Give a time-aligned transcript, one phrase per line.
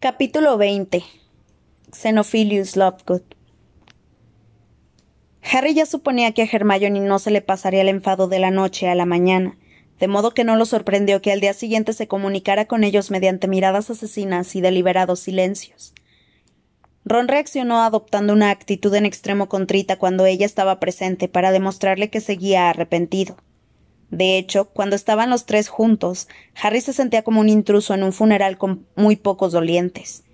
[0.00, 1.02] Capítulo 20
[1.92, 3.22] Xenophilius Lovegood
[5.42, 8.88] Harry ya suponía que a Hermione no se le pasaría el enfado de la noche
[8.88, 9.58] a la mañana,
[9.98, 13.48] de modo que no lo sorprendió que al día siguiente se comunicara con ellos mediante
[13.48, 15.94] miradas asesinas y deliberados silencios.
[17.04, 22.20] Ron reaccionó adoptando una actitud en extremo contrita cuando ella estaba presente para demostrarle que
[22.20, 23.36] seguía arrepentido.
[24.10, 26.28] De hecho, cuando estaban los tres juntos,
[26.60, 30.24] Harry se sentía como un intruso en un funeral con muy pocos dolientes.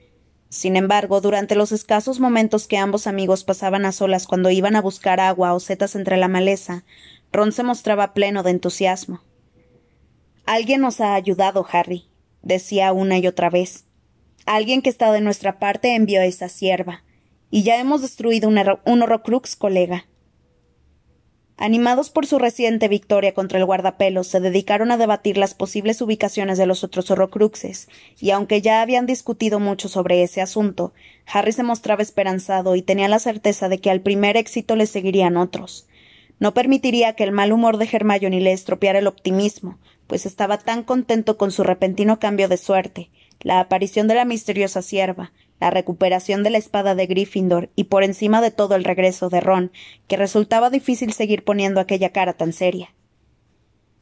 [0.48, 4.80] Sin embargo, durante los escasos momentos que ambos amigos pasaban a solas cuando iban a
[4.80, 6.84] buscar agua o setas entre la maleza,
[7.32, 9.20] Ron se mostraba pleno de entusiasmo.
[10.46, 12.04] Alguien nos ha ayudado, Harry,
[12.42, 13.86] decía una y otra vez.
[14.46, 17.02] Alguien que está de nuestra parte envió a esa sierva.
[17.50, 20.06] Y ya hemos destruido un, un horrocrux, colega.
[21.56, 26.58] Animados por su reciente victoria contra el guardapelos, se dedicaron a debatir las posibles ubicaciones
[26.58, 30.92] de los otros horrocruxes, y aunque ya habían discutido mucho sobre ese asunto,
[31.26, 35.36] Harry se mostraba esperanzado y tenía la certeza de que al primer éxito le seguirían
[35.36, 35.86] otros.
[36.40, 40.82] No permitiría que el mal humor de Hermione le estropeara el optimismo, pues estaba tan
[40.82, 46.42] contento con su repentino cambio de suerte, la aparición de la misteriosa sierva, la recuperación
[46.42, 49.72] de la espada de Gryffindor y por encima de todo el regreso de Ron,
[50.08, 52.94] que resultaba difícil seguir poniendo aquella cara tan seria.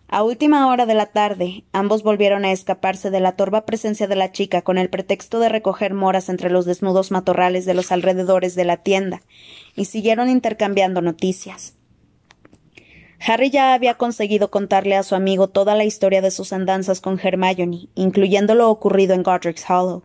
[0.09, 4.17] A última hora de la tarde, ambos volvieron a escaparse de la torva presencia de
[4.17, 8.55] la chica con el pretexto de recoger moras entre los desnudos matorrales de los alrededores
[8.55, 9.23] de la tienda,
[9.75, 11.77] y siguieron intercambiando noticias.
[13.27, 17.19] Harry ya había conseguido contarle a su amigo toda la historia de sus andanzas con
[17.19, 20.03] Hermione, incluyendo lo ocurrido en Godric's Hollow.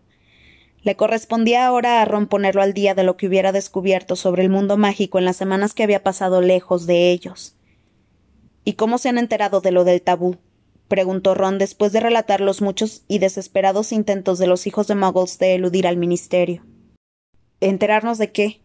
[0.88, 4.50] Le correspondía ahora a Ron ponerlo al día de lo que hubiera descubierto sobre el
[4.50, 7.58] mundo mágico en las semanas que había pasado lejos de ellos.
[8.64, 10.38] ¿Y cómo se han enterado de lo del tabú?
[10.88, 15.38] preguntó Ron después de relatar los muchos y desesperados intentos de los hijos de Muggles
[15.40, 16.64] de eludir al ministerio.
[17.60, 18.62] ¿Enterarnos de qué?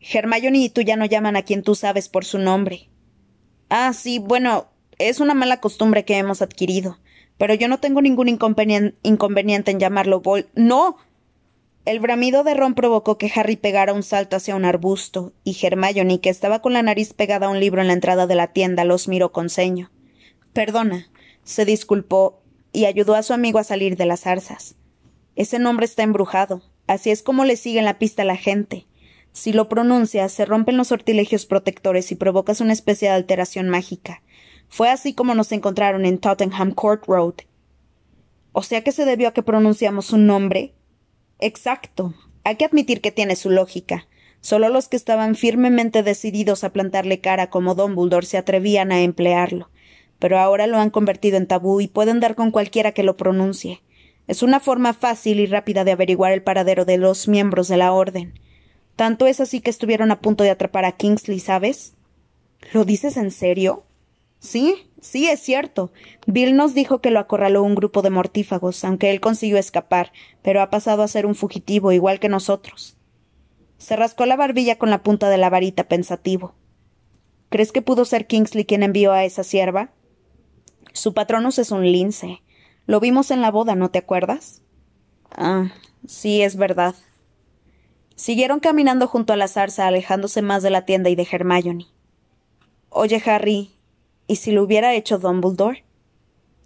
[0.00, 2.88] Hermione y tú ya no llaman a quien tú sabes por su nombre.
[3.68, 6.96] Ah, sí, bueno, es una mala costumbre que hemos adquirido.
[7.36, 10.48] Pero yo no tengo ningún inconveniente en llamarlo Vol.
[10.54, 10.96] ¡No!
[11.84, 16.20] El bramido de Ron provocó que Harry pegara un salto hacia un arbusto, y Hermione,
[16.20, 18.84] que estaba con la nariz pegada a un libro en la entrada de la tienda,
[18.84, 19.90] los miró con ceño.
[20.52, 21.08] Perdona,
[21.44, 24.76] se disculpó y ayudó a su amigo a salir de las zarzas.
[25.34, 26.62] Ese nombre está embrujado.
[26.86, 28.86] Así es como le sigue en la pista la gente.
[29.32, 34.22] Si lo pronuncias, se rompen los sortilegios protectores y provocas una especie de alteración mágica.
[34.68, 37.34] Fue así como nos encontraron en Tottenham Court Road.
[38.52, 40.74] O sea que se debió a que pronunciamos un nombre
[41.38, 42.14] Exacto.
[42.44, 44.06] Hay que admitir que tiene su lógica.
[44.40, 49.70] Solo los que estaban firmemente decididos a plantarle cara como Dumbledore se atrevían a emplearlo.
[50.18, 53.82] Pero ahora lo han convertido en tabú y pueden dar con cualquiera que lo pronuncie.
[54.26, 57.92] Es una forma fácil y rápida de averiguar el paradero de los miembros de la
[57.92, 58.38] Orden.
[58.96, 61.94] Tanto es así que estuvieron a punto de atrapar a Kingsley, ¿sabes?
[62.72, 63.84] ¿Lo dices en serio?
[64.40, 65.92] Sí, sí, es cierto.
[66.26, 70.60] Bill nos dijo que lo acorraló un grupo de mortífagos, aunque él consiguió escapar, pero
[70.60, 72.96] ha pasado a ser un fugitivo igual que nosotros.
[73.78, 76.54] Se rascó la barbilla con la punta de la varita pensativo.
[77.48, 79.90] ¿Crees que pudo ser Kingsley quien envió a esa sierva?
[80.92, 82.42] Su patronus es un lince.
[82.86, 84.62] Lo vimos en la boda, ¿no te acuerdas?
[85.30, 85.70] Ah,
[86.06, 86.94] sí, es verdad.
[88.16, 91.86] Siguieron caminando junto a la zarza, alejándose más de la tienda y de Hermione.
[92.90, 93.77] Oye, Harry,
[94.28, 95.84] ¿Y si lo hubiera hecho Dumbledore?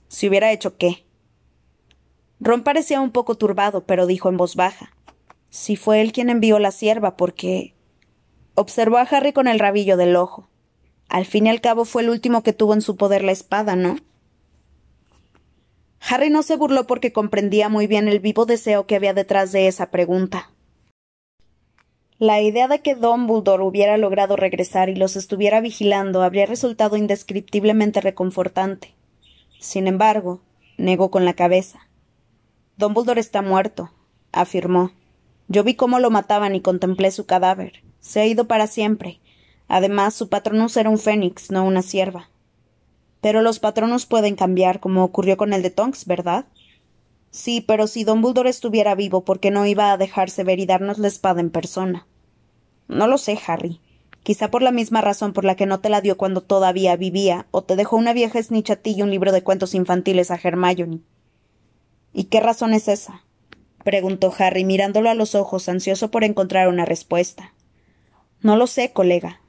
[0.09, 1.06] ¿Si hubiera hecho qué?
[2.41, 4.95] Ron parecía un poco turbado, pero dijo en voz baja.
[5.49, 7.75] Si fue él quien envió la sierva, porque.
[8.55, 10.49] Observó a Harry con el rabillo del ojo.
[11.09, 13.77] Al fin y al cabo fue el último que tuvo en su poder la espada,
[13.77, 13.97] ¿no?
[16.00, 19.69] Harry no se burló porque comprendía muy bien el vivo deseo que había detrás de
[19.69, 20.50] esa pregunta.
[22.22, 28.00] La idea de que Dumbledore hubiera logrado regresar y los estuviera vigilando habría resultado indescriptiblemente
[28.00, 28.94] reconfortante.
[29.58, 30.41] Sin embargo,
[30.79, 31.88] negó con la cabeza.
[32.76, 33.91] Dumbledore está muerto,
[34.31, 34.93] afirmó.
[35.49, 37.82] Yo vi cómo lo mataban y contemplé su cadáver.
[37.99, 39.19] Se ha ido para siempre.
[39.67, 42.31] Además, su patronus era un fénix, no una sierva.
[43.20, 46.46] Pero los patronos pueden cambiar, como ocurrió con el de Tonks, ¿verdad?
[47.32, 50.99] Sí, pero si Dumbledore estuviera vivo, ¿por qué no iba a dejarse ver y darnos
[50.99, 52.06] la espada en persona?
[52.88, 53.81] No lo sé, Harry.
[54.23, 57.46] Quizá por la misma razón por la que no te la dio cuando todavía vivía,
[57.50, 61.00] o te dejó una vieja snitchatilla y un libro de cuentos infantiles a Hermione.
[62.12, 63.25] ¿Y qué razón es esa?
[63.82, 67.52] preguntó Harry, mirándolo a los ojos, ansioso por encontrar una respuesta.
[68.40, 69.40] No lo sé, colega.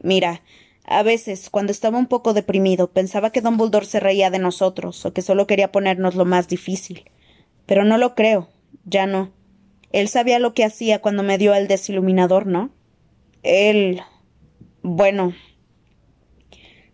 [0.00, 0.42] Mira,
[0.86, 5.04] a veces, cuando estaba un poco deprimido, pensaba que Don Dumbledore se reía de nosotros,
[5.04, 7.10] o que solo quería ponernos lo más difícil.
[7.66, 8.48] Pero no lo creo.
[8.84, 9.30] Ya no.
[9.94, 12.70] Él sabía lo que hacía cuando me dio el desiluminador, ¿no?
[13.44, 14.02] Él.
[14.82, 15.34] Bueno.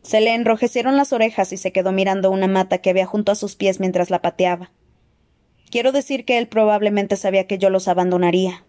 [0.02, 3.37] Se le enrojecieron las orejas y se quedó mirando una mata que había junto a
[3.37, 4.70] sus pies mientras la pateaba.
[5.70, 8.67] Quiero decir que él probablemente sabía que yo los abandonaría.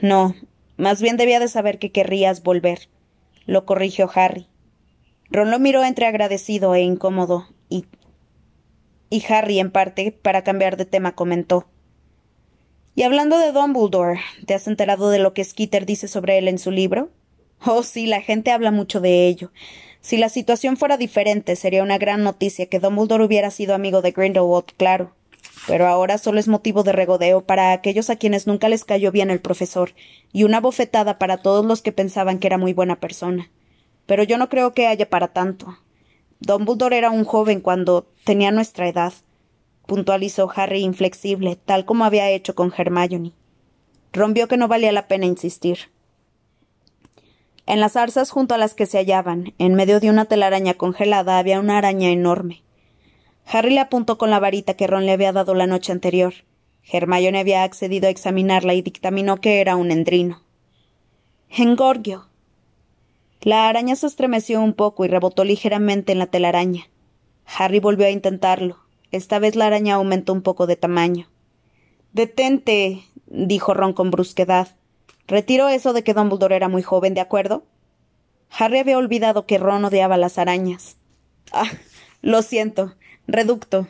[0.00, 0.34] No,
[0.78, 2.88] más bien debía de saber que querrías volver,
[3.44, 4.46] lo corrigió Harry.
[5.28, 7.84] Ron lo miró entre agradecido e incómodo, y.
[9.10, 11.66] y Harry, en parte, para cambiar de tema, comentó.
[12.96, 16.58] Y hablando de Dumbledore, ¿te has enterado de lo que Skeeter dice sobre él en
[16.58, 17.10] su libro?
[17.62, 19.52] Oh, sí, la gente habla mucho de ello.
[20.00, 24.12] Si la situación fuera diferente, sería una gran noticia que Dumbledore hubiera sido amigo de
[24.12, 25.12] Grindelwald, claro.
[25.66, 29.30] Pero ahora solo es motivo de regodeo para aquellos a quienes nunca les cayó bien
[29.30, 29.92] el profesor,
[30.32, 33.50] y una bofetada para todos los que pensaban que era muy buena persona.
[34.06, 35.78] Pero yo no creo que haya para tanto.
[36.40, 39.12] Dumbledore era un joven cuando tenía nuestra edad,
[39.86, 43.32] puntualizó Harry inflexible, tal como había hecho con Hermione.
[44.12, 45.78] Ron vio que no valía la pena insistir.
[47.66, 51.38] En las zarzas junto a las que se hallaban, en medio de una telaraña congelada,
[51.38, 52.62] había una araña enorme.
[53.46, 56.34] Harry le apuntó con la varita que Ron le había dado la noche anterior.
[56.90, 60.42] Hermione había accedido a examinarla y dictaminó que era un endrino.
[61.50, 62.28] Engorgio.
[63.40, 66.88] La araña se estremeció un poco y rebotó ligeramente en la telaraña.
[67.46, 68.85] Harry volvió a intentarlo.
[69.12, 71.28] Esta vez la araña aumentó un poco de tamaño.
[72.12, 74.68] Detente, dijo Ron con brusquedad.
[75.26, 77.64] Retiro eso de que Dumbledore era muy joven, ¿de acuerdo?
[78.50, 80.96] Harry había olvidado que Ron odiaba las arañas.
[81.52, 81.70] Ah,
[82.22, 82.94] lo siento.
[83.26, 83.88] Reducto.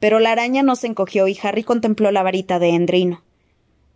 [0.00, 3.22] Pero la araña no se encogió y Harry contempló la varita de Endrino.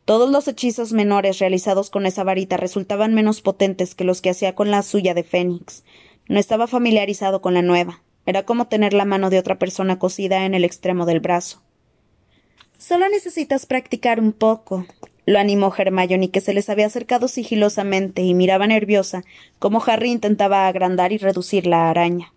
[0.04, 4.54] Todos los hechizos menores realizados con esa varita resultaban menos potentes que los que hacía
[4.54, 5.84] con la suya de Fénix.
[6.28, 8.02] No estaba familiarizado con la nueva.
[8.26, 11.62] Era como tener la mano de otra persona cosida en el extremo del brazo.
[12.78, 14.86] Solo necesitas practicar un poco,
[15.24, 19.22] lo animó Hermione, que se les había acercado sigilosamente y miraba nerviosa
[19.58, 22.32] cómo Harry intentaba agrandar y reducir la araña.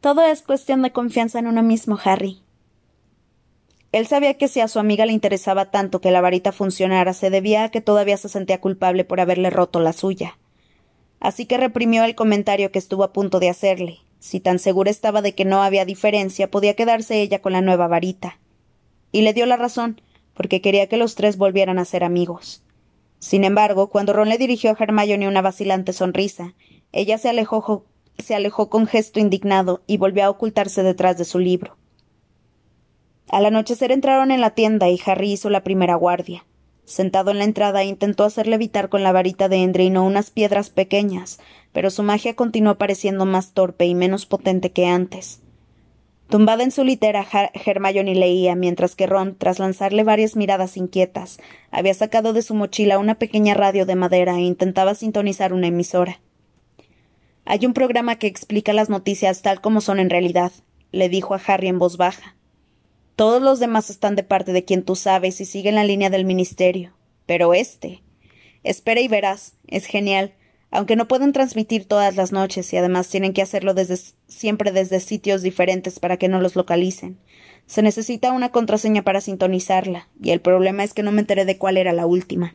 [0.00, 2.40] Todo es cuestión de confianza en uno mismo, Harry.
[3.90, 7.30] Él sabía que si a su amiga le interesaba tanto que la varita funcionara, se
[7.30, 10.38] debía a que todavía se sentía culpable por haberle roto la suya.
[11.20, 13.98] Así que reprimió el comentario que estuvo a punto de hacerle.
[14.20, 17.86] Si tan segura estaba de que no había diferencia, podía quedarse ella con la nueva
[17.88, 18.38] varita.
[19.12, 20.00] Y le dio la razón,
[20.34, 22.62] porque quería que los tres volvieran a ser amigos.
[23.18, 26.54] Sin embargo, cuando Ron le dirigió a Hermione una vacilante sonrisa,
[26.92, 27.84] ella se alejó
[28.18, 31.76] se alejó con gesto indignado y volvió a ocultarse detrás de su libro.
[33.28, 36.44] Al anochecer entraron en la tienda y Harry hizo la primera guardia.
[36.88, 41.38] Sentado en la entrada intentó hacerle evitar con la varita de Endrino unas piedras pequeñas,
[41.70, 45.42] pero su magia continuó pareciendo más torpe y menos potente que antes.
[46.30, 51.40] Tumbada en su litera, Hermione leía, mientras que Ron, tras lanzarle varias miradas inquietas,
[51.70, 56.22] había sacado de su mochila una pequeña radio de madera e intentaba sintonizar una emisora.
[57.44, 60.52] Hay un programa que explica las noticias tal como son en realidad,
[60.90, 62.37] le dijo a Harry en voz baja.
[63.18, 66.24] Todos los demás están de parte de quien tú sabes y siguen la línea del
[66.24, 66.92] ministerio.
[67.26, 68.00] Pero este.
[68.62, 69.54] Espera y verás.
[69.66, 70.34] Es genial.
[70.70, 73.98] Aunque no pueden transmitir todas las noches y además tienen que hacerlo desde,
[74.28, 77.18] siempre desde sitios diferentes para que no los localicen.
[77.66, 81.58] Se necesita una contraseña para sintonizarla, y el problema es que no me enteré de
[81.58, 82.54] cuál era la última.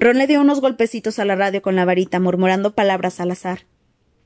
[0.00, 3.60] Ron le dio unos golpecitos a la radio con la varita, murmurando palabras al azar.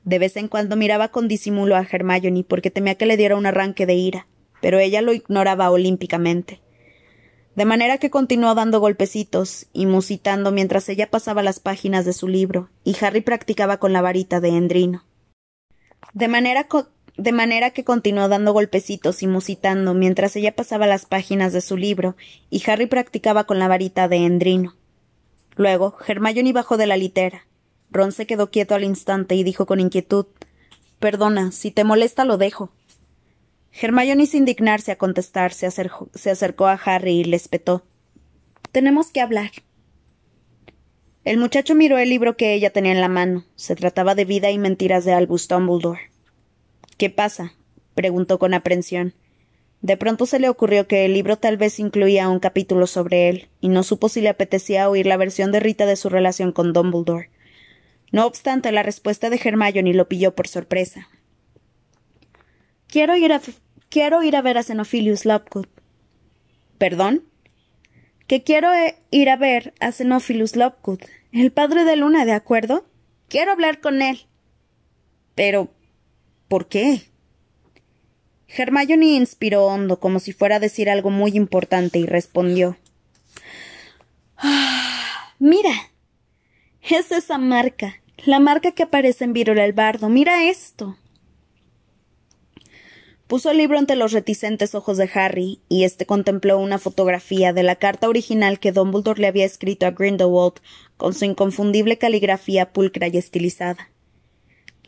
[0.03, 3.45] De vez en cuando miraba con disimulo a Hermione porque temía que le diera un
[3.45, 4.27] arranque de ira,
[4.61, 6.61] pero ella lo ignoraba olímpicamente.
[7.55, 12.27] De manera que continuó dando golpecitos y musitando mientras ella pasaba las páginas de su
[12.27, 15.03] libro, y Harry practicaba con la varita de Endrino.
[16.13, 21.75] De manera, que continuó dando golpecitos y musitando mientras ella pasaba las páginas de su
[21.75, 22.15] libro,
[22.49, 24.75] y Harry practicaba con la varita de Endrino.
[25.57, 27.45] Luego, Hermione bajó de la litera.
[27.91, 30.25] Ron se quedó quieto al instante y dijo con inquietud
[30.99, 32.71] Perdona, si te molesta lo dejo.
[33.71, 37.83] Hermione, sin indignarse a contestar, se acercó, se acercó a Harry y le espetó
[38.71, 39.51] Tenemos que hablar.
[41.23, 43.45] El muchacho miró el libro que ella tenía en la mano.
[43.55, 46.11] Se trataba de Vida y Mentiras de Albus Dumbledore.
[46.97, 47.53] ¿Qué pasa?
[47.93, 49.13] preguntó con aprensión.
[49.81, 53.49] De pronto se le ocurrió que el libro tal vez incluía un capítulo sobre él,
[53.61, 56.73] y no supo si le apetecía oír la versión de Rita de su relación con
[56.73, 57.29] Dumbledore.
[58.11, 61.07] No obstante, la respuesta de Hermione lo pilló por sorpresa.
[62.87, 63.41] Quiero ir a,
[63.89, 65.67] quiero ir a ver a Xenophilius Lovegood.
[66.77, 67.23] ¿Perdón?
[68.25, 71.01] Que quiero eh, ir a ver a Xenophilus Lovegood,
[71.31, 72.85] el padre de Luna, ¿de acuerdo?
[73.27, 74.25] Quiero hablar con él.
[75.35, 75.69] Pero.
[76.47, 77.03] ¿por qué?
[78.47, 82.77] Hermione inspiró hondo, como si fuera a decir algo muy importante, y respondió.
[84.35, 85.69] Ah, mira.
[86.81, 87.95] Es esa marca.
[88.25, 90.09] La marca que aparece en Virol el Bardo.
[90.09, 90.97] Mira esto.
[93.27, 97.61] Puso el libro ante los reticentes ojos de Harry, y éste contempló una fotografía de
[97.61, 100.55] la carta original que Dumbledore le había escrito a Grindelwald
[100.97, 103.91] con su inconfundible caligrafía pulcra y estilizada.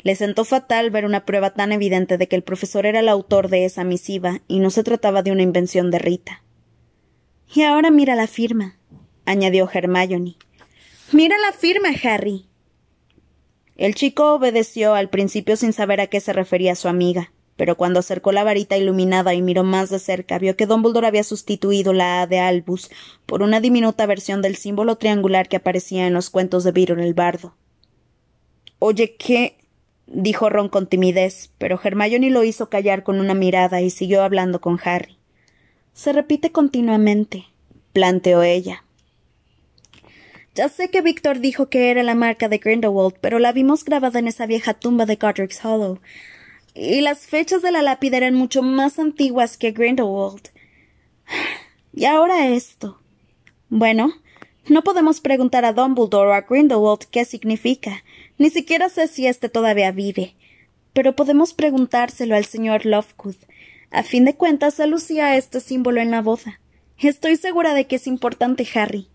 [0.02, 3.48] Le sentó fatal ver una prueba tan evidente de que el profesor era el autor
[3.48, 6.44] de esa misiva y no se trataba de una invención de Rita.
[7.54, 8.80] Y ahora mira la firma,
[9.26, 10.38] añadió Hermione.
[11.12, 12.46] Mira la firma, Harry.
[13.76, 18.00] El chico obedeció al principio sin saber a qué se refería su amiga pero cuando
[18.00, 22.24] acercó la varita iluminada y miró más de cerca, vio que Dumbledore había sustituido la
[22.24, 22.90] A de Albus
[23.28, 27.14] por una diminuta versión del símbolo triangular que aparecía en los cuentos de Byron el
[27.14, 27.54] bardo.
[28.80, 29.58] Oye, ¿qué?
[30.08, 34.60] dijo Ron con timidez, pero Hermione lo hizo callar con una mirada y siguió hablando
[34.60, 35.20] con Harry.
[35.94, 37.46] Se repite continuamente,
[37.94, 38.84] planteó ella.
[40.56, 44.20] Ya sé que Víctor dijo que era la marca de Grindelwald, pero la vimos grabada
[44.20, 46.00] en esa vieja tumba de Godric's Hollow
[46.74, 50.50] y las fechas de la lápida eran mucho más antiguas que Grindelwald.
[51.94, 53.00] Y ahora esto.
[53.70, 54.14] Bueno,
[54.68, 58.04] no podemos preguntar a Dumbledore o a Grindelwald qué significa.
[58.38, 60.36] Ni siquiera sé si éste todavía vive.
[60.94, 63.36] Pero podemos preguntárselo al señor Lovegood.
[63.92, 66.60] A fin de cuentas, se lucía este símbolo en la boda.
[66.98, 69.11] Estoy segura de que es importante, Harry.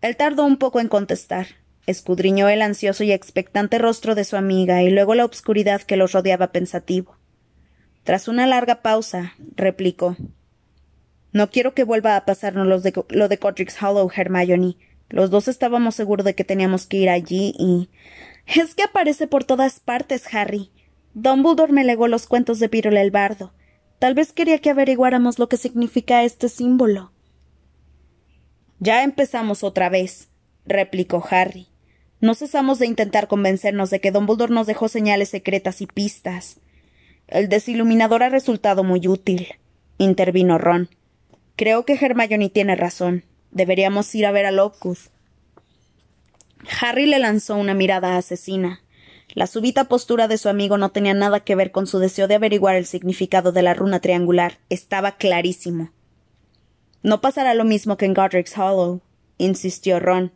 [0.00, 1.46] Él tardó un poco en contestar.
[1.86, 6.12] Escudriñó el ansioso y expectante rostro de su amiga y luego la obscuridad que los
[6.12, 7.16] rodeaba pensativo.
[8.04, 10.16] Tras una larga pausa, replicó
[11.32, 14.76] No quiero que vuelva a pasarnos lo de Godric's Hollow, Hermione.
[15.08, 17.88] Los dos estábamos seguros de que teníamos que ir allí y.
[18.46, 20.70] Es que aparece por todas partes, Harry.
[21.12, 23.52] Dumbledore me legó los cuentos de Pirol el bardo.
[23.98, 27.12] Tal vez quería que averiguáramos lo que significa este símbolo.
[28.80, 30.28] Ya empezamos otra vez,
[30.64, 31.68] replicó Harry.
[32.20, 36.60] No cesamos de intentar convencernos de que Dumbledore nos dejó señales secretas y pistas.
[37.26, 39.48] El desiluminador ha resultado muy útil,
[39.98, 40.88] intervino Ron.
[41.56, 43.24] Creo que Hermione tiene razón.
[43.50, 44.98] Deberíamos ir a ver a Lovegood.
[46.80, 48.80] Harry le lanzó una mirada asesina.
[49.34, 52.36] La súbita postura de su amigo no tenía nada que ver con su deseo de
[52.36, 54.58] averiguar el significado de la runa triangular.
[54.70, 55.90] Estaba clarísimo.
[57.02, 59.00] No pasará lo mismo que en Godric's Hollow,
[59.38, 60.32] insistió Ron.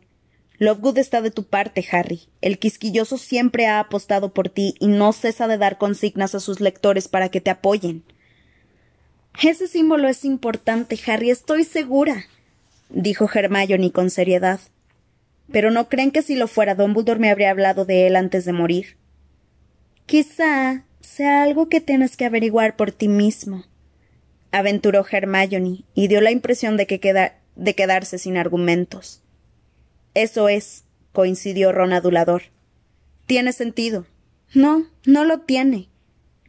[0.59, 2.21] Lovegood está de tu parte, Harry.
[2.41, 6.61] El quisquilloso siempre ha apostado por ti y no cesa de dar consignas a sus
[6.61, 8.03] lectores para que te apoyen.
[9.41, 12.25] Ese símbolo es importante, Harry, estoy segura,
[12.89, 14.59] dijo Hermione con seriedad.
[15.51, 18.53] Pero no creen que si lo fuera Dumbledore me habría hablado de él antes de
[18.53, 18.95] morir.
[20.05, 23.65] Quizá sea algo que tienes que averiguar por ti mismo,
[24.53, 29.21] aventuró Hermione, y dio la impresión de que de quedarse sin argumentos.
[30.13, 32.43] Eso es, coincidió Ron adulador.
[33.25, 34.05] Tiene sentido.
[34.53, 35.89] No, no lo tiene,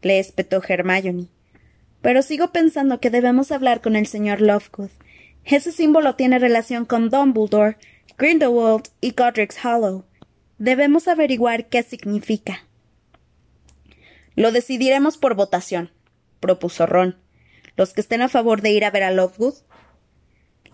[0.02, 1.28] le espetó Hermione.
[2.02, 4.90] Pero sigo pensando que debemos hablar con el señor Lovegood.
[5.46, 7.78] Ese símbolo tiene relación con Dumbledore,
[8.18, 10.04] Grindelwald y Godric's Hollow.
[10.58, 12.66] Debemos averiguar qué significa.
[14.36, 15.90] Lo decidiremos por votación,
[16.40, 17.23] propuso Ron.
[17.76, 19.54] Los que estén a favor de ir a ver a Lovegood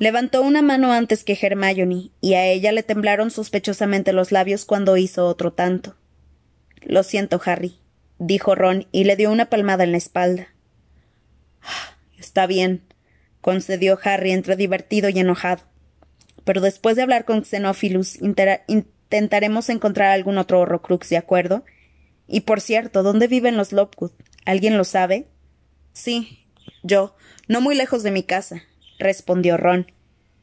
[0.01, 4.97] Levantó una mano antes que Hermione, y a ella le temblaron sospechosamente los labios cuando
[4.97, 5.95] hizo otro tanto.
[6.81, 7.77] Lo siento, Harry,
[8.19, 10.49] dijo Ron, y le dio una palmada en la espalda.
[12.19, 12.83] Está bien,
[13.43, 15.65] concedió Harry entre divertido y enojado.
[16.45, 21.63] Pero después de hablar con Xenophilus, intentaremos encontrar algún otro Horrocrux, ¿de acuerdo?
[22.27, 24.13] Y por cierto, ¿dónde viven los Lovegood?
[24.47, 25.29] ¿Alguien lo sabe?
[25.93, 26.40] Sí,
[26.83, 27.15] yo,
[27.49, 28.63] no muy lejos de mi casa,
[28.99, 29.93] respondió Ron.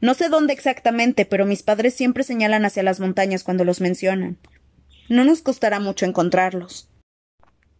[0.00, 4.38] No sé dónde exactamente, pero mis padres siempre señalan hacia las montañas cuando los mencionan.
[5.08, 6.88] No nos costará mucho encontrarlos.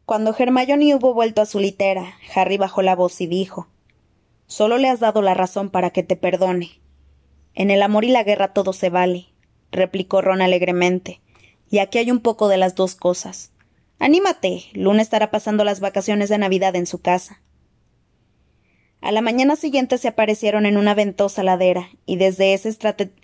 [0.05, 3.69] Cuando Hermione hubo vuelto a su litera, Harry bajó la voz y dijo
[4.47, 6.81] Solo le has dado la razón para que te perdone.
[7.55, 9.27] En el amor y la guerra todo se vale,
[9.71, 11.21] replicó Ron alegremente,
[11.71, 13.53] y aquí hay un poco de las dos cosas.
[13.99, 14.65] Anímate.
[14.75, 17.43] Luna estará pasando las vacaciones de Navidad en su casa.
[19.01, 22.69] A la mañana siguiente se aparecieron en una ventosa ladera, y desde esa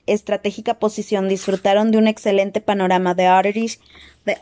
[0.07, 3.73] estratégica posición disfrutaron de un excelente panorama de Ottery,
[4.25, 4.39] de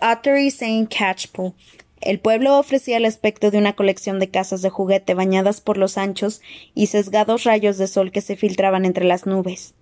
[0.48, 0.88] St.
[0.88, 1.54] Catchpole.
[2.02, 5.96] El pueblo ofrecía el aspecto de una colección de casas de juguete bañadas por los
[5.96, 6.42] anchos
[6.74, 9.74] y sesgados rayos de sol que se filtraban entre las nubes.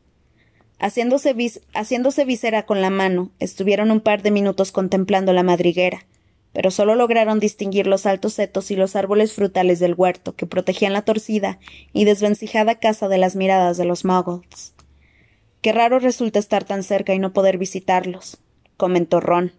[0.79, 1.35] Haciéndose,
[1.75, 6.07] haciéndose visera con la mano, estuvieron un par de minutos contemplando la madriguera.
[6.53, 10.93] Pero solo lograron distinguir los altos setos y los árboles frutales del huerto que protegían
[10.93, 11.59] la torcida
[11.93, 14.75] y desvencijada casa de las miradas de los muggles.
[15.63, 18.39] Qué raro resulta estar tan cerca y no poder visitarlos,
[18.77, 19.53] comentó Ron.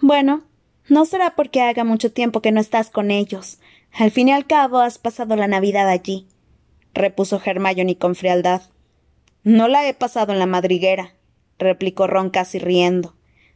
[0.00, 0.42] Bueno,
[0.88, 3.58] no será porque haga mucho tiempo que no estás con ellos.
[3.92, 6.26] Al fin y al cabo has pasado la Navidad allí,
[6.94, 8.62] repuso Hermione con frialdad.
[9.44, 11.14] No la he pasado en la madriguera,
[11.58, 13.14] replicó Ron casi riendo.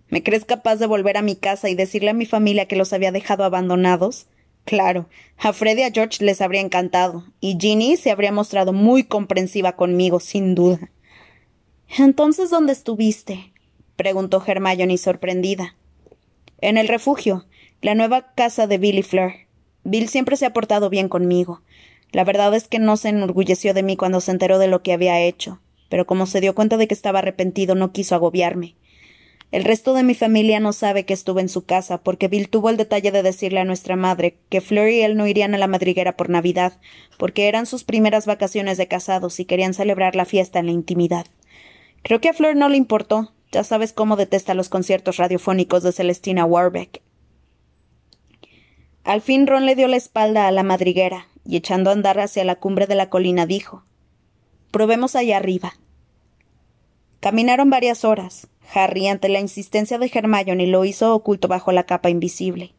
[0.09, 2.93] ¿Me crees capaz de volver a mi casa y decirle a mi familia que los
[2.93, 4.27] había dejado abandonados?
[4.65, 5.09] Claro,
[5.39, 9.77] a Fred y a George les habría encantado, y Ginny se habría mostrado muy comprensiva
[9.77, 10.91] conmigo, sin duda.
[11.99, 13.53] Entonces, ¿dónde estuviste?
[13.97, 15.77] preguntó Hermione sorprendida.
[16.61, 17.47] En el refugio,
[17.81, 19.33] la nueva casa de Bill y Fleur.
[19.85, 21.63] Bill siempre se ha portado bien conmigo.
[22.11, 24.93] La verdad es que no se enorgulleció de mí cuando se enteró de lo que
[24.93, 28.75] había hecho, pero como se dio cuenta de que estaba arrepentido no quiso agobiarme.
[29.57, 32.69] El resto de mi familia no sabe que estuve en su casa, porque Bill tuvo
[32.69, 35.67] el detalle de decirle a nuestra madre que Fleur y él no irían a la
[35.67, 36.79] madriguera por Navidad,
[37.17, 41.25] porque eran sus primeras vacaciones de casados y querían celebrar la fiesta en la intimidad.
[42.03, 43.33] Creo que a Fleur no le importó.
[43.51, 47.01] Ya sabes cómo detesta los conciertos radiofónicos de Celestina Warbeck.
[49.05, 52.45] Al fin Ron le dio la espalda a la madriguera, y echando a andar hacia
[52.45, 53.85] la cumbre de la colina dijo
[54.71, 55.73] Probemos allá arriba.
[57.21, 58.49] Caminaron varias horas.
[58.75, 62.75] Harry, ante la insistencia de Hermione, lo hizo oculto bajo la capa invisible.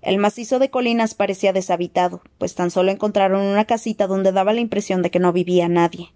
[0.00, 4.60] El macizo de colinas parecía deshabitado, pues tan solo encontraron una casita donde daba la
[4.60, 6.12] impresión de que no vivía nadie.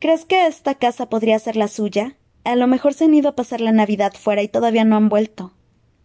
[0.00, 2.16] ¿Crees que esta casa podría ser la suya?
[2.44, 5.08] A lo mejor se han ido a pasar la Navidad fuera y todavía no han
[5.08, 5.54] vuelto,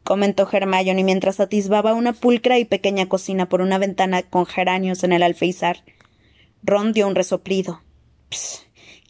[0.05, 5.11] comentó Hermione mientras atisbaba una pulcra y pequeña cocina por una ventana con geranios en
[5.11, 5.83] el alféizar.
[6.63, 7.81] Ron dio un resoplido.
[8.29, 8.63] Psst,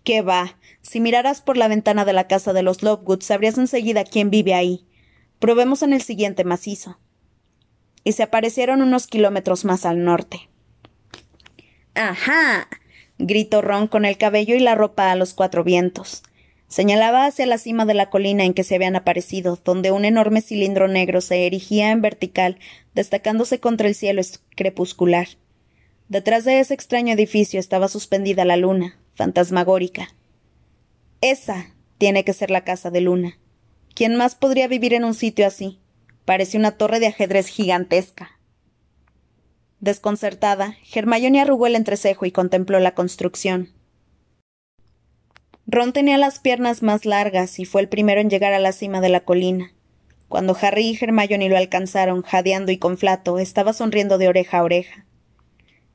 [0.03, 0.57] ¿Qué va?
[0.81, 4.53] Si miraras por la ventana de la casa de los Lovegood, sabrías enseguida quién vive
[4.53, 4.85] ahí.
[5.39, 6.99] Probemos en el siguiente macizo.
[8.03, 10.49] Y se aparecieron unos kilómetros más al norte.
[11.95, 12.67] ¡Ajá!
[13.17, 16.23] gritó Ron con el cabello y la ropa a los cuatro vientos.
[16.69, 20.41] Señalaba hacia la cima de la colina en que se habían aparecido, donde un enorme
[20.41, 22.59] cilindro negro se erigía en vertical,
[22.93, 24.21] destacándose contra el cielo
[24.55, 25.27] crepuscular.
[26.09, 30.09] Detrás de ese extraño edificio estaba suspendida la luna, fantasmagórica.
[31.21, 33.37] Esa tiene que ser la casa de Luna.
[33.93, 35.79] ¿Quién más podría vivir en un sitio así?
[36.23, 38.39] Parece una torre de ajedrez gigantesca.
[39.81, 43.73] Desconcertada, Hermione arrugó el entrecejo y contempló la construcción.
[45.67, 49.01] Ron tenía las piernas más largas y fue el primero en llegar a la cima
[49.01, 49.73] de la colina.
[50.27, 54.63] Cuando Harry y Hermione lo alcanzaron, jadeando y con flato, estaba sonriendo de oreja a
[54.63, 55.05] oreja.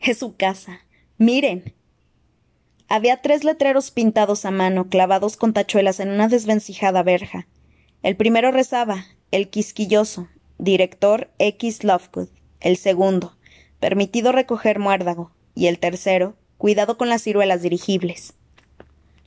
[0.00, 0.80] Es su casa.
[1.16, 1.74] Miren.
[2.96, 7.48] Había tres letreros pintados a mano, clavados con tachuelas en una desvencijada verja.
[8.04, 10.28] El primero rezaba, el quisquilloso,
[10.58, 12.28] director X Lovegood.
[12.60, 13.36] El segundo,
[13.80, 15.32] permitido recoger muérdago.
[15.56, 18.34] Y el tercero, cuidado con las ciruelas dirigibles.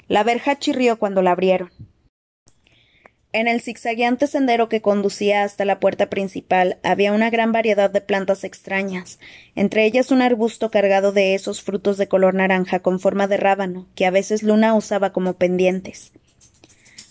[0.08, 1.70] La verja chirrió cuando la abrieron.
[3.38, 8.02] En el zigzagueante sendero que conducía hasta la puerta principal había una gran variedad de
[8.02, 9.20] plantas extrañas,
[9.54, 13.86] entre ellas un arbusto cargado de esos frutos de color naranja con forma de rábano,
[13.94, 16.14] que a veces Luna usaba como pendientes.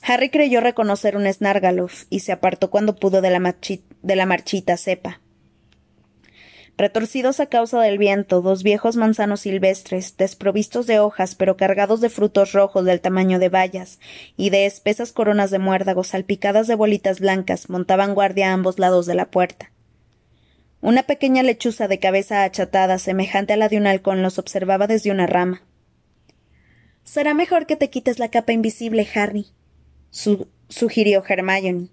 [0.02, 3.54] Harry creyó reconocer un Snargalof y se apartó cuando pudo de la,
[4.02, 5.20] de la marchita cepa.
[6.78, 12.10] Retorcidos a causa del viento, dos viejos manzanos silvestres, desprovistos de hojas pero cargados de
[12.10, 13.98] frutos rojos del tamaño de bayas
[14.36, 19.06] y de espesas coronas de muérdagos salpicadas de bolitas blancas, montaban guardia a ambos lados
[19.06, 19.72] de la puerta.
[20.82, 25.10] Una pequeña lechuza de cabeza achatada, semejante a la de un halcón, los observaba desde
[25.10, 25.62] una rama.
[27.04, 29.46] Será mejor que te quites la capa invisible, Harry,
[30.10, 31.88] sugirió Hermione.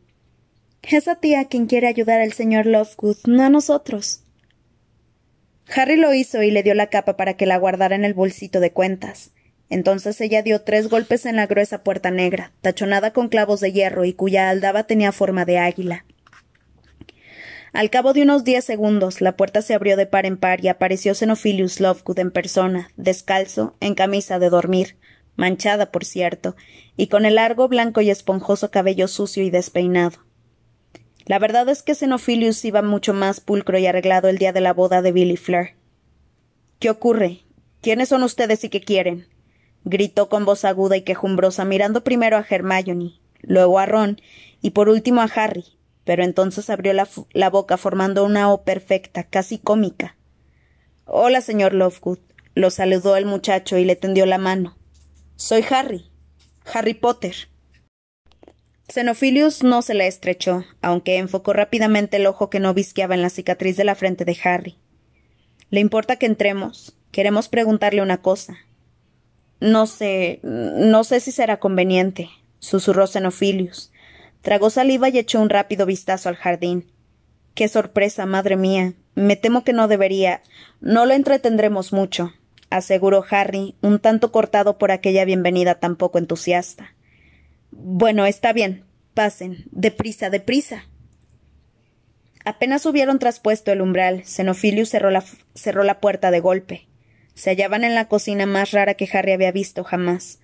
[0.81, 4.22] Es a a quien quiere ayudar el señor Lovegood, no a nosotros.
[5.75, 8.59] Harry lo hizo y le dio la capa para que la guardara en el bolsito
[8.59, 9.31] de cuentas.
[9.69, 14.05] Entonces ella dio tres golpes en la gruesa puerta negra, tachonada con clavos de hierro
[14.05, 16.05] y cuya aldaba tenía forma de águila.
[17.71, 20.67] Al cabo de unos diez segundos, la puerta se abrió de par en par y
[20.67, 24.97] apareció Xenophilius Lovegood en persona, descalzo, en camisa de dormir,
[25.35, 26.55] manchada, por cierto,
[26.95, 30.19] y con el largo, blanco y esponjoso cabello sucio y despeinado.
[31.25, 34.73] La verdad es que Xenophilius iba mucho más pulcro y arreglado el día de la
[34.73, 35.71] boda de Billy Fleur.
[36.79, 37.39] ¿Qué ocurre?
[37.81, 39.27] ¿Quiénes son ustedes y qué quieren?
[39.85, 44.21] gritó con voz aguda y quejumbrosa, mirando primero a Hermione, luego a Ron
[44.61, 45.65] y por último a Harry,
[46.05, 50.15] pero entonces abrió la, la boca formando una O perfecta, casi cómica.
[51.05, 52.19] Hola, señor Lovegood,
[52.55, 54.77] lo saludó el muchacho y le tendió la mano.
[55.35, 56.09] Soy Harry.
[56.73, 57.35] Harry Potter.
[58.89, 63.29] Xenophilius no se la estrechó, aunque enfocó rápidamente el ojo que no visqueaba en la
[63.29, 64.77] cicatriz de la frente de Harry.
[65.69, 66.95] ¿Le importa que entremos?
[67.11, 68.57] Queremos preguntarle una cosa.
[69.59, 70.39] No sé.
[70.43, 73.91] no sé si será conveniente, susurró Xenophilius.
[74.41, 76.91] Tragó saliva y echó un rápido vistazo al jardín.
[77.55, 78.93] Qué sorpresa, madre mía.
[79.15, 80.41] Me temo que no debería.
[80.81, 82.33] No lo entretendremos mucho,
[82.69, 86.93] aseguró Harry, un tanto cortado por aquella bienvenida tan poco entusiasta.
[87.75, 88.85] Bueno, está bien.
[89.13, 89.65] Pasen.
[89.71, 90.85] Deprisa, deprisa.
[92.45, 95.23] Apenas hubieron traspuesto el umbral, Xenophilius cerró la,
[95.55, 96.87] cerró la puerta de golpe.
[97.35, 100.39] Se hallaban en la cocina más rara que Harry había visto jamás.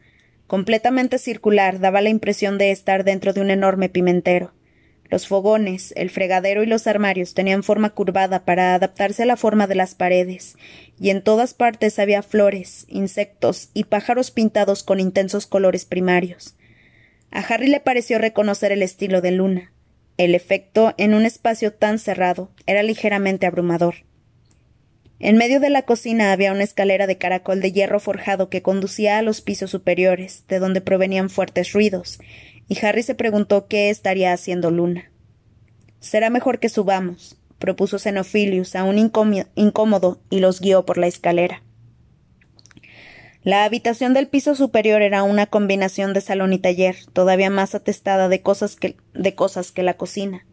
[0.48, 4.54] Completamente circular, daba la impresión de estar dentro de un enorme pimentero.
[5.10, 9.68] Los fogones, el fregadero y los armarios tenían forma curvada para adaptarse a la forma
[9.68, 10.56] de las paredes,
[11.00, 16.56] y en todas partes había flores, insectos y pájaros pintados con intensos colores primarios.
[17.32, 19.72] A Harry le pareció reconocer el estilo de Luna.
[20.18, 23.96] El efecto, en un espacio tan cerrado, era ligeramente abrumador.
[25.20, 29.18] En medio de la cocina había una escalera de caracol de hierro forjado que conducía
[29.18, 32.20] a los pisos superiores, de donde provenían fuertes ruidos,
[32.68, 35.12] y Harry se preguntó qué estaría haciendo Luna.
[36.00, 41.64] Será mejor que subamos, propuso Xenophilius, aún incómodo, y los guió por la escalera.
[43.44, 48.28] La habitación del piso superior era una combinación de salón y taller, todavía más atestada
[48.28, 50.46] de cosas que, de cosas que la cocina.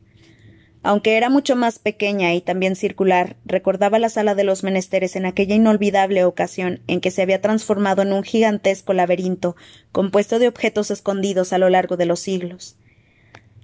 [0.85, 5.27] Aunque era mucho más pequeña y también circular, recordaba la sala de los menesteres en
[5.27, 9.57] aquella inolvidable ocasión en que se había transformado en un gigantesco laberinto
[9.91, 12.77] compuesto de objetos escondidos a lo largo de los siglos.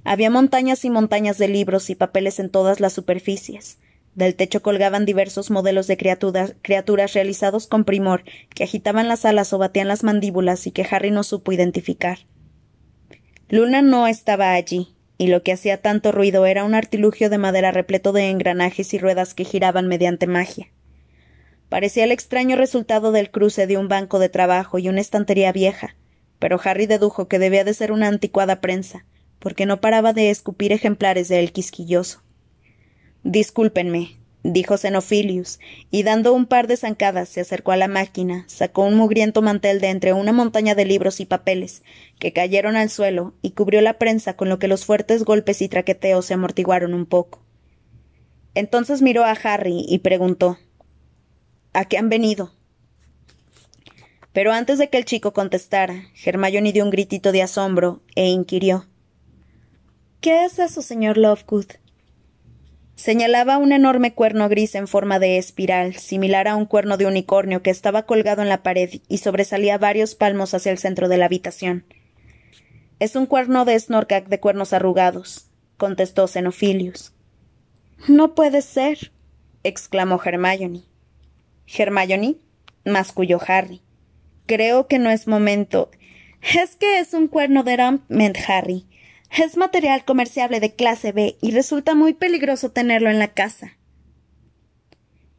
[0.02, 3.78] Había montañas y montañas de libros y papeles en todas las superficies.
[4.14, 9.58] Del techo colgaban diversos modelos de criaturas, realizados con primor, que agitaban las alas o
[9.58, 12.18] batían las mandíbulas y que Harry no supo identificar.
[13.48, 17.70] Luna no estaba allí, y lo que hacía tanto ruido era un artilugio de madera
[17.70, 20.68] repleto de engranajes y ruedas que giraban mediante magia.
[21.70, 25.96] Parecía el extraño resultado del cruce de un banco de trabajo y una estantería vieja,
[26.38, 29.06] pero Harry dedujo que debía de ser una anticuada prensa,
[29.38, 32.22] porque no paraba de escupir ejemplares de él quisquilloso.
[33.24, 38.82] Discúlpenme, dijo Xenophilius, y dando un par de zancadas se acercó a la máquina, sacó
[38.84, 41.82] un mugriento mantel de entre una montaña de libros y papeles,
[42.18, 45.68] que cayeron al suelo, y cubrió la prensa con lo que los fuertes golpes y
[45.68, 47.40] traqueteos se amortiguaron un poco.
[48.54, 50.58] Entonces miró a Harry y preguntó
[51.72, 52.52] ¿A qué han venido?
[54.32, 58.86] Pero antes de que el chico contestara, Hermione dio un gritito de asombro e inquirió
[60.20, 61.66] ¿Qué es eso, señor Lovegood?
[62.94, 67.62] Señalaba un enorme cuerno gris en forma de espiral, similar a un cuerno de unicornio
[67.62, 71.26] que estaba colgado en la pared y sobresalía varios palmos hacia el centro de la
[71.26, 71.84] habitación.
[73.00, 77.12] Es un cuerno de Snorkak de cuernos arrugados, contestó Xenophilius.
[78.08, 79.10] No puede ser,
[79.64, 80.82] exclamó Hermione.
[81.66, 82.36] Hermione,
[82.84, 83.80] masculló Harry.
[84.46, 85.90] Creo que no es momento.
[86.54, 88.86] Es que es un cuerno de Rampment, Harry.
[89.36, 93.78] Es material comerciable de clase B y resulta muy peligroso tenerlo en la casa.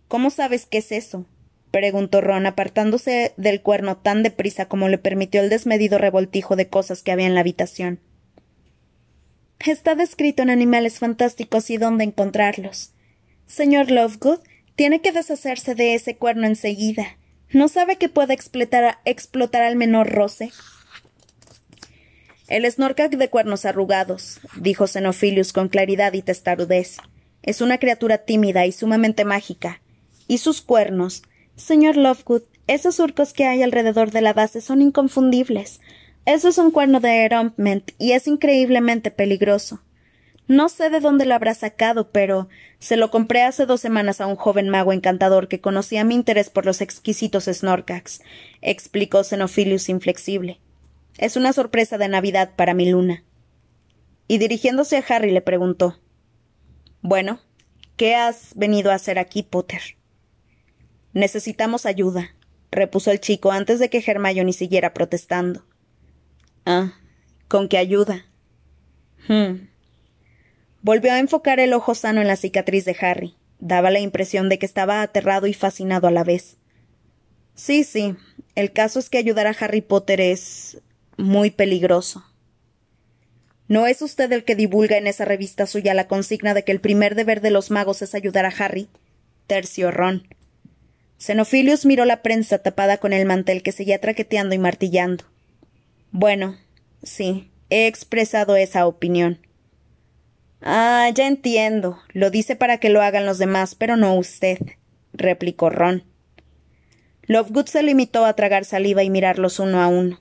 [0.07, 1.27] ¿Cómo sabes qué es eso?
[1.69, 7.03] preguntó Ron, apartándose del cuerno tan deprisa como le permitió el desmedido revoltijo de cosas
[7.03, 7.99] que había en la habitación.
[9.59, 12.93] Está descrito en Animales Fantásticos y dónde encontrarlos.
[13.45, 14.39] Señor Lovegood,
[14.75, 17.17] tiene que deshacerse de ese cuerno enseguida.
[17.51, 20.51] ¿No sabe que puede explotar, explotar al menor roce?
[22.53, 26.97] El Snorkak de cuernos arrugados, dijo Xenophilius con claridad y testarudez.
[27.41, 29.81] Es una criatura tímida y sumamente mágica.
[30.27, 31.23] Y sus cuernos.
[31.55, 35.81] Señor Lovegood, esos surcos que hay alrededor de la base son inconfundibles.
[36.27, 39.81] Eso es un cuerno de Erompment y es increíblemente peligroso.
[40.47, 44.27] No sé de dónde lo habrá sacado, pero se lo compré hace dos semanas a
[44.27, 48.21] un joven mago encantador que conocía mi interés por los exquisitos Snorkaks,
[48.61, 50.59] explicó Xenophilius inflexible.
[51.17, 53.23] Es una sorpresa de Navidad para mi luna.
[54.27, 55.99] Y dirigiéndose a Harry le preguntó
[57.01, 57.39] Bueno,
[57.97, 59.81] ¿qué has venido a hacer aquí, Potter?
[61.13, 62.35] Necesitamos ayuda,
[62.71, 65.65] repuso el chico antes de que Hermione siguiera protestando.
[66.65, 66.93] Ah,
[67.47, 68.25] ¿con qué ayuda?
[69.27, 69.67] Hmm.
[70.81, 73.35] Volvió a enfocar el ojo sano en la cicatriz de Harry.
[73.59, 76.57] Daba la impresión de que estaba aterrado y fascinado a la vez.
[77.55, 78.15] Sí, sí.
[78.55, 80.81] El caso es que ayudar a Harry Potter es
[81.17, 82.25] muy peligroso.
[83.67, 86.81] ¿No es usted el que divulga en esa revista suya la consigna de que el
[86.81, 88.89] primer deber de los magos es ayudar a Harry?
[89.47, 90.27] Tercio Ron.
[91.17, 95.23] Xenophilius miró la prensa tapada con el mantel que seguía traqueteando y martillando.
[96.11, 96.57] Bueno,
[97.01, 99.39] sí, he expresado esa opinión.
[100.61, 101.99] Ah, ya entiendo.
[102.09, 104.59] Lo dice para que lo hagan los demás, pero no usted,
[105.13, 106.03] replicó Ron.
[107.23, 110.19] Lovegood se limitó a tragar saliva y mirarlos uno a uno.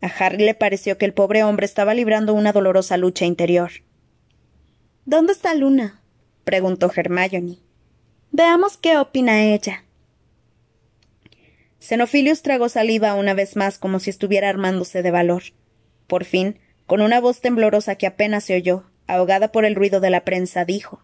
[0.00, 3.70] A Harry le pareció que el pobre hombre estaba librando una dolorosa lucha interior.
[5.04, 6.02] ¿Dónde está Luna?
[6.44, 7.58] preguntó Hermione.
[8.30, 9.84] Veamos qué opina ella.
[11.80, 15.42] Xenophilius tragó saliva una vez más como si estuviera armándose de valor.
[16.06, 20.10] Por fin, con una voz temblorosa que apenas se oyó, ahogada por el ruido de
[20.10, 21.02] la prensa, dijo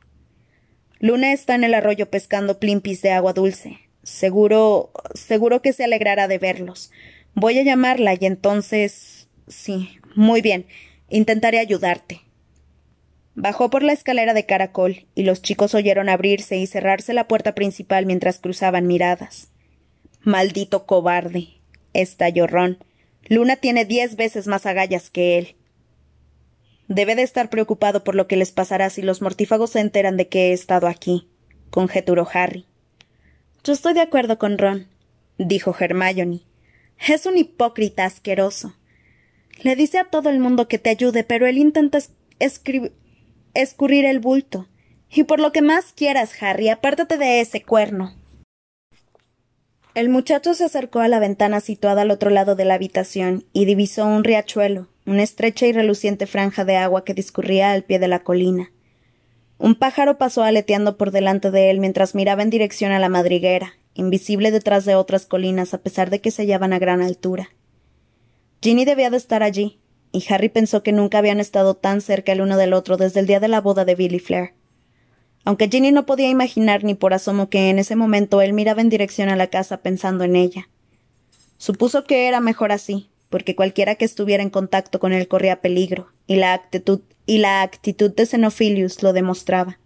[0.98, 3.81] Luna está en el arroyo pescando plimpis de agua dulce.
[4.02, 4.92] Seguro.
[5.14, 6.90] seguro que se alegrará de verlos.
[7.35, 9.29] Voy a llamarla y entonces.
[9.49, 9.99] sí.
[10.14, 10.66] Muy bien.
[11.09, 12.21] Intentaré ayudarte.
[13.35, 17.55] Bajó por la escalera de caracol, y los chicos oyeron abrirse y cerrarse la puerta
[17.55, 19.51] principal mientras cruzaban miradas.
[20.21, 21.49] Maldito cobarde.
[21.95, 22.79] estalló Ron.
[23.29, 25.57] Luna tiene diez veces más agallas que él.
[26.88, 30.29] Debe de estar preocupado por lo que les pasará si los mortífagos se enteran de
[30.29, 31.29] que he estado aquí,
[31.71, 32.66] conjeturó Harry.
[33.64, 34.88] Yo estoy de acuerdo con Ron,
[35.38, 36.40] dijo Hermione.
[37.08, 38.76] Es un hipócrita asqueroso.
[39.60, 41.98] Le dice a todo el mundo que te ayude, pero él intenta
[42.38, 44.68] escurrir el bulto.
[45.10, 48.14] Y por lo que más quieras, Harry, apártate de ese cuerno.
[49.94, 53.64] El muchacho se acercó a la ventana situada al otro lado de la habitación y
[53.64, 58.08] divisó un riachuelo, una estrecha y reluciente franja de agua que discurría al pie de
[58.08, 58.70] la colina.
[59.58, 63.74] Un pájaro pasó aleteando por delante de él mientras miraba en dirección a la madriguera,
[63.94, 67.50] invisible detrás de otras colinas a pesar de que se hallaban a gran altura.
[68.62, 69.81] Ginny debía de estar allí,
[70.12, 73.26] y Harry pensó que nunca habían estado tan cerca el uno del otro desde el
[73.26, 74.55] día de la boda de Billy Flair.
[75.44, 78.88] Aunque Ginny no podía imaginar ni por asomo que en ese momento él miraba en
[78.88, 80.68] dirección a la casa pensando en ella.
[81.59, 86.12] Supuso que era mejor así, porque cualquiera que estuviera en contacto con él corría peligro,
[86.26, 89.78] y la actitud, y la actitud de Xenophilius lo demostraba.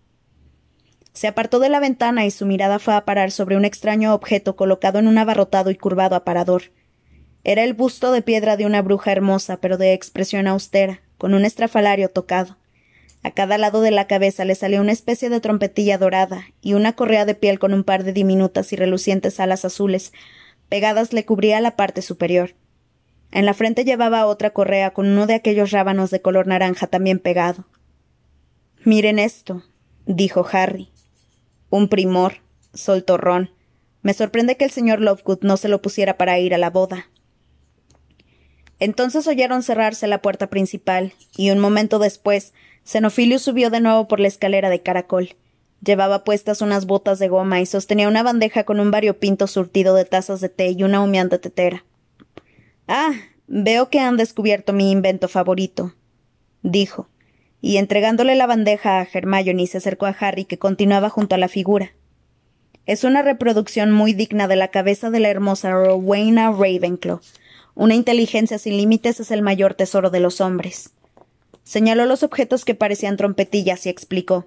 [1.16, 4.55] Se apartó de la ventana y su mirada fue a parar sobre un extraño objeto
[4.55, 6.64] colocado en un abarrotado y curvado aparador.
[7.42, 11.46] Era el busto de piedra de una bruja hermosa, pero de expresión austera, con un
[11.46, 12.59] estrafalario tocado.
[13.22, 16.92] A cada lado de la cabeza le salía una especie de trompetilla dorada, y una
[16.92, 20.12] correa de piel con un par de diminutas y relucientes alas azules
[20.68, 22.57] pegadas le cubría la parte superior.
[23.33, 27.20] En la frente llevaba otra correa con uno de aquellos rábanos de color naranja también
[27.20, 27.64] pegado.
[28.85, 29.62] Miren esto,
[30.05, 30.90] dijo Harry.
[31.70, 32.37] Un primor,
[32.74, 33.50] soltó Ron.
[34.02, 37.09] Me sorprende que el señor Lovegood no se lo pusiera para ir a la boda.
[38.79, 42.52] Entonces oyeron cerrarse la puerta principal, y un momento después,
[42.85, 45.35] Xenophilius subió de nuevo por la escalera de caracol.
[45.83, 50.05] Llevaba puestas unas botas de goma y sostenía una bandeja con un variopinto surtido de
[50.05, 51.85] tazas de té y una humeante tetera.
[52.87, 53.12] Ah,
[53.46, 55.94] veo que han descubierto mi invento favorito,
[56.62, 57.09] dijo,
[57.66, 61.48] y entregándole la bandeja a Hermione se acercó a Harry que continuaba junto a la
[61.48, 61.90] figura.
[62.87, 67.20] Es una reproducción muy digna de la cabeza de la hermosa Rowena Ravenclaw.
[67.74, 70.90] Una inteligencia sin límites es el mayor tesoro de los hombres.
[71.64, 74.46] Señaló los objetos que parecían trompetillas y explicó.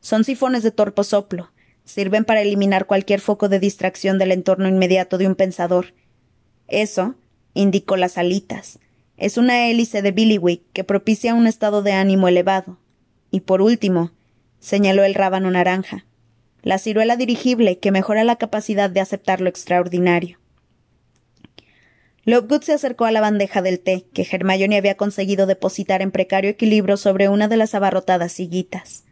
[0.00, 1.52] Son sifones de torpo soplo.
[1.84, 5.94] Sirven para eliminar cualquier foco de distracción del entorno inmediato de un pensador.
[6.66, 7.14] Eso,
[7.54, 8.80] indicó las alitas.
[9.18, 12.78] Es una hélice de Billywick que propicia un estado de ánimo elevado.
[13.32, 14.12] Y por último,
[14.60, 16.06] señaló el rábano naranja,
[16.62, 20.38] la ciruela dirigible que mejora la capacidad de aceptar lo extraordinario.
[22.24, 26.50] Lovegood se acercó a la bandeja del té que Hermione había conseguido depositar en precario
[26.50, 29.04] equilibrio sobre una de las abarrotadas sillitas.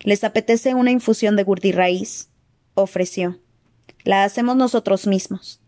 [0.00, 2.28] ¿Les apetece una infusión de gurdirraíz?
[2.74, 3.40] ofreció.
[4.04, 5.60] La hacemos nosotros mismos.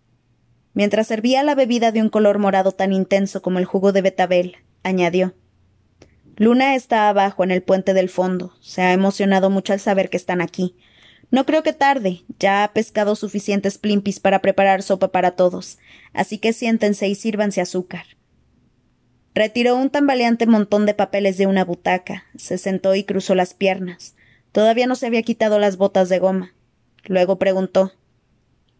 [0.75, 4.57] Mientras servía la bebida de un color morado tan intenso como el jugo de betabel,
[4.83, 5.35] añadió
[6.37, 8.55] Luna está abajo en el puente del fondo.
[8.61, 10.75] Se ha emocionado mucho al saber que están aquí.
[11.31, 12.23] No creo que tarde.
[12.39, 15.77] Ya ha pescado suficientes plimpis para preparar sopa para todos.
[16.15, 18.07] Así que siéntense y sírvanse azúcar.
[19.35, 24.17] Retiró un tambaleante montón de papeles de una butaca, se sentó y cruzó las piernas.
[24.51, 26.55] Todavía no se había quitado las botas de goma.
[27.05, 27.93] Luego preguntó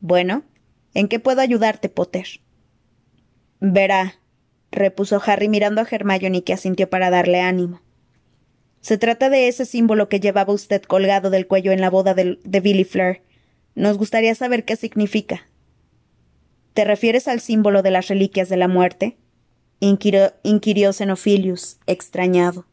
[0.01, 0.43] Bueno,
[0.95, 2.27] ¿En qué puedo ayudarte, Potter?
[3.61, 4.21] Verá,
[4.71, 7.81] repuso Harry mirando a Hermione que asintió para darle ánimo.
[8.81, 12.39] Se trata de ese símbolo que llevaba usted colgado del cuello en la boda de,
[12.61, 13.21] Billy Fleur.
[13.75, 15.47] Nos gustaría saber qué significa.
[16.73, 19.19] ¿Te refieres al símbolo de las reliquias de la muerte?
[19.81, 22.67] inquirió, inquirió Xenophilius, extrañado.